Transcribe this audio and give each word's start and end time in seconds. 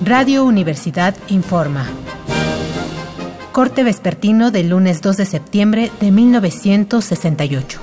Radio 0.00 0.44
Universidad 0.44 1.16
informa. 1.26 1.84
Corte 3.50 3.82
vespertino 3.82 4.52
del 4.52 4.68
lunes 4.68 5.02
2 5.02 5.16
de 5.16 5.26
septiembre 5.26 5.90
de 6.00 6.12
1968. 6.12 7.80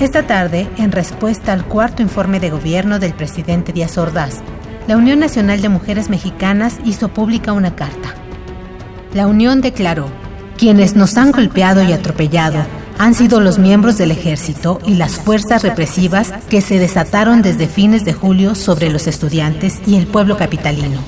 Esta 0.00 0.26
tarde, 0.26 0.68
en 0.76 0.90
respuesta 0.90 1.52
al 1.52 1.64
cuarto 1.66 2.02
informe 2.02 2.40
de 2.40 2.50
gobierno 2.50 2.98
del 2.98 3.14
presidente 3.14 3.72
Díaz 3.72 3.96
Ordaz, 3.96 4.40
la 4.88 4.96
Unión 4.96 5.20
Nacional 5.20 5.62
de 5.62 5.68
Mujeres 5.68 6.10
Mexicanas 6.10 6.78
hizo 6.84 7.08
pública 7.08 7.52
una 7.52 7.76
carta. 7.76 8.14
La 9.14 9.28
Unión 9.28 9.60
declaró, 9.60 10.10
quienes 10.58 10.96
nos 10.96 11.16
han 11.16 11.30
golpeado 11.30 11.82
y 11.82 11.92
atropellado 11.92 12.66
han 12.98 13.14
sido 13.14 13.40
los 13.40 13.58
miembros 13.58 13.96
del 13.96 14.10
ejército 14.10 14.80
y 14.84 14.94
las 14.94 15.12
fuerzas 15.12 15.62
represivas 15.62 16.32
que 16.50 16.60
se 16.60 16.80
desataron 16.80 17.42
desde 17.42 17.68
fines 17.68 18.04
de 18.04 18.12
julio 18.12 18.56
sobre 18.56 18.90
los 18.90 19.06
estudiantes 19.06 19.78
y 19.86 19.94
el 19.94 20.08
pueblo 20.08 20.36
capitalino. 20.36 20.98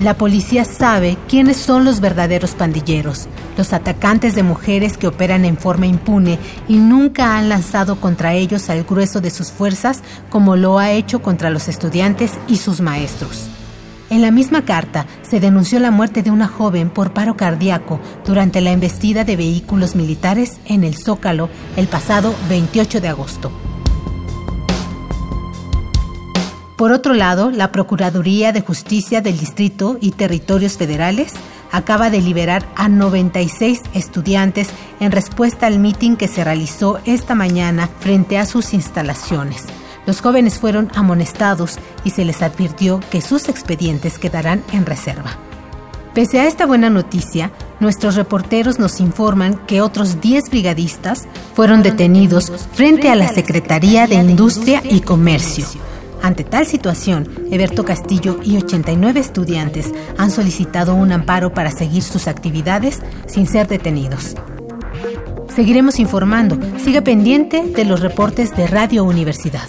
La 0.00 0.14
policía 0.18 0.66
sabe 0.66 1.16
quiénes 1.28 1.56
son 1.56 1.84
los 1.84 2.00
verdaderos 2.00 2.50
pandilleros, 2.50 3.26
los 3.56 3.72
atacantes 3.72 4.34
de 4.34 4.42
mujeres 4.42 4.98
que 4.98 5.06
operan 5.06 5.46
en 5.46 5.56
forma 5.56 5.86
impune 5.86 6.38
y 6.68 6.76
nunca 6.76 7.38
han 7.38 7.48
lanzado 7.48 7.96
contra 8.00 8.34
ellos 8.34 8.68
al 8.68 8.84
grueso 8.84 9.22
de 9.22 9.30
sus 9.30 9.50
fuerzas 9.50 10.02
como 10.28 10.56
lo 10.56 10.78
ha 10.78 10.90
hecho 10.90 11.22
contra 11.22 11.48
los 11.48 11.68
estudiantes 11.68 12.32
y 12.48 12.58
sus 12.58 12.82
maestros. 12.82 13.48
En 14.10 14.22
la 14.22 14.30
misma 14.30 14.64
carta 14.64 15.06
se 15.22 15.40
denunció 15.40 15.80
la 15.80 15.90
muerte 15.90 16.22
de 16.22 16.30
una 16.30 16.46
joven 16.46 16.90
por 16.90 17.12
paro 17.12 17.36
cardíaco 17.36 18.00
durante 18.24 18.60
la 18.60 18.72
embestida 18.72 19.24
de 19.24 19.36
vehículos 19.36 19.96
militares 19.96 20.60
en 20.66 20.84
el 20.84 20.96
Zócalo 20.96 21.48
el 21.76 21.86
pasado 21.88 22.34
28 22.48 23.00
de 23.00 23.08
agosto. 23.08 23.50
Por 26.76 26.92
otro 26.92 27.14
lado, 27.14 27.50
la 27.50 27.70
Procuraduría 27.70 28.52
de 28.52 28.60
Justicia 28.60 29.20
del 29.20 29.38
Distrito 29.38 29.96
y 30.00 30.10
Territorios 30.10 30.76
Federales 30.76 31.32
acaba 31.70 32.10
de 32.10 32.20
liberar 32.20 32.68
a 32.76 32.88
96 32.88 33.80
estudiantes 33.94 34.68
en 35.00 35.12
respuesta 35.12 35.66
al 35.66 35.78
mitin 35.78 36.16
que 36.16 36.28
se 36.28 36.44
realizó 36.44 36.98
esta 37.04 37.34
mañana 37.34 37.88
frente 38.00 38.38
a 38.38 38.46
sus 38.46 38.74
instalaciones. 38.74 39.64
Los 40.06 40.20
jóvenes 40.20 40.58
fueron 40.58 40.90
amonestados 40.94 41.78
y 42.04 42.10
se 42.10 42.24
les 42.24 42.42
advirtió 42.42 43.00
que 43.10 43.20
sus 43.20 43.48
expedientes 43.48 44.18
quedarán 44.18 44.62
en 44.72 44.86
reserva. 44.86 45.32
Pese 46.14 46.40
a 46.40 46.46
esta 46.46 46.66
buena 46.66 46.90
noticia, 46.90 47.50
nuestros 47.80 48.14
reporteros 48.14 48.78
nos 48.78 49.00
informan 49.00 49.56
que 49.66 49.80
otros 49.80 50.20
10 50.20 50.50
brigadistas 50.50 51.26
fueron 51.54 51.82
detenidos 51.82 52.52
frente 52.72 53.10
a 53.10 53.16
la 53.16 53.28
Secretaría 53.28 54.06
de 54.06 54.14
Industria 54.14 54.82
y 54.88 55.00
Comercio 55.00 55.66
ante 56.24 56.42
tal 56.42 56.64
situación, 56.64 57.28
Eberto 57.50 57.84
Castillo 57.84 58.40
y 58.42 58.56
89 58.56 59.20
estudiantes 59.20 59.92
han 60.16 60.30
solicitado 60.30 60.94
un 60.94 61.12
amparo 61.12 61.52
para 61.52 61.70
seguir 61.70 62.02
sus 62.02 62.28
actividades 62.28 63.02
sin 63.26 63.46
ser 63.46 63.68
detenidos. 63.68 64.34
Seguiremos 65.54 65.98
informando. 65.98 66.58
Siga 66.82 67.02
pendiente 67.02 67.62
de 67.62 67.84
los 67.84 68.00
reportes 68.00 68.56
de 68.56 68.66
Radio 68.66 69.04
Universidad. 69.04 69.68